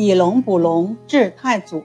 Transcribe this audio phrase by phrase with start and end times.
[0.00, 1.82] 以龙补龙，治太祖。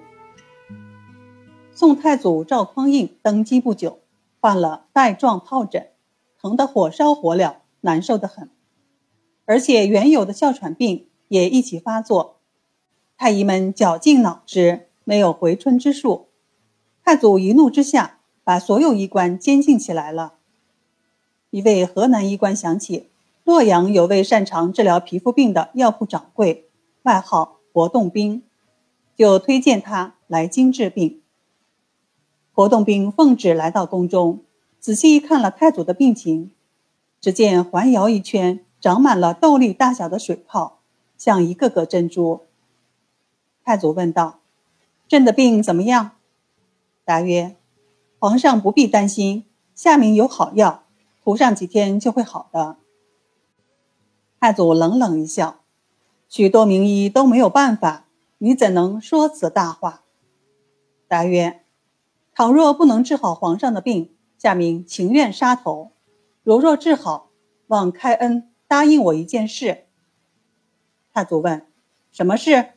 [1.73, 4.01] 宋太祖赵匡胤登基不久，
[4.39, 5.88] 患了带状疱疹，
[6.39, 8.51] 疼得火烧火燎，难受得很。
[9.46, 12.37] 而且原有的哮喘病也一起发作。
[13.18, 16.27] 太医们绞尽脑汁，没有回春之术。
[17.04, 20.36] 太祖一怒之下，把所有医官监禁起来了。
[21.50, 23.09] 一位河南医官想起
[23.44, 26.70] 洛阳有位擅长治疗皮肤病的药铺掌柜，
[27.02, 27.62] 外号。
[27.73, 28.44] 活动兵
[29.18, 31.22] 就推荐他来京治病。
[32.54, 34.44] 活动兵奉旨来到宫中，
[34.80, 36.52] 仔细看了太祖的病情，
[37.20, 40.82] 只见环摇一圈长满了豆粒大小的水泡，
[41.18, 42.41] 像一个个珍珠。
[43.66, 44.40] 太祖问道
[45.10, 46.12] ：“朕的病怎么样？”
[47.04, 47.55] 答曰
[48.20, 50.84] ：“皇上不必担心，下面有好药，
[51.24, 52.77] 涂上几天就会好的。”
[54.40, 55.62] 太祖冷冷一笑。
[56.35, 58.07] 许多名医都没有办法，
[58.39, 60.01] 你怎能说此大话？
[61.07, 61.62] 答曰：
[62.34, 65.91] 倘若不能治好皇上的病，下民情愿杀头；
[66.41, 67.29] 如若治好，
[67.67, 69.85] 望开恩答应我一件事。
[71.13, 71.67] 太祖问：
[72.11, 72.69] 什么事？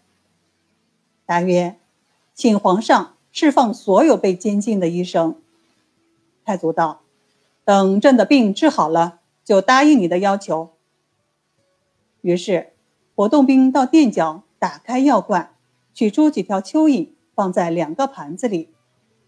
[1.24, 1.78] 答曰：
[2.34, 5.40] 请皇上释放所有被监禁的医生。
[6.44, 7.00] 太祖道：
[7.64, 10.74] 等朕的病治好了，就答应你的要求。
[12.20, 12.74] 于是。
[13.16, 15.54] 活动兵到垫脚打开药罐，
[15.94, 18.74] 取出几条蚯蚓，放在两个盘子里，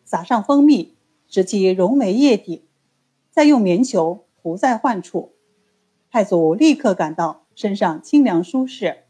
[0.05, 0.95] 撒上蜂蜜，
[1.27, 2.67] 使其融为液体，
[3.31, 5.33] 再用棉球涂在患处。
[6.11, 9.05] 太祖立刻感到身上清凉舒适。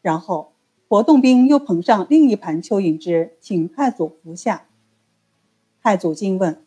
[0.00, 0.54] 然后，
[0.88, 4.66] 活动兵又捧上另一盘蚯蚓汁，请太祖服下。
[5.80, 6.66] 太祖惊问：“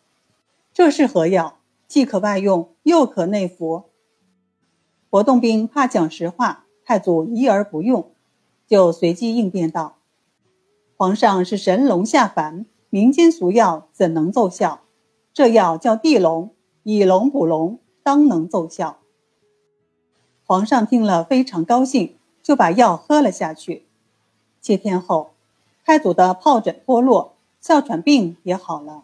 [0.72, 1.60] 这是何药？
[1.90, 3.84] 既可外用，又可内服？”
[5.12, 6.65] 活动兵怕讲实话。
[6.86, 8.12] 太祖疑而不用，
[8.68, 9.96] 就随机应变道
[10.96, 14.82] ：“皇上是神龙下凡，民间俗药怎能奏效？
[15.34, 16.52] 这药叫地龙，
[16.84, 19.00] 以龙补龙，当能奏效。”
[20.46, 23.88] 皇上听了非常高兴，就把药喝了下去。
[24.62, 25.32] 七天后，
[25.84, 29.04] 太祖的疱疹脱落，哮喘病也好了。